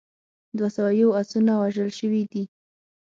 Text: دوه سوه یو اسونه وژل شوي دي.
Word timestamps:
دوه 0.57 0.69
سوه 0.75 0.91
یو 1.01 1.09
اسونه 1.21 1.53
وژل 1.61 1.89
شوي 1.99 2.23
دي. 2.31 2.43